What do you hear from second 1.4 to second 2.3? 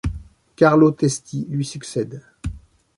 lui succède.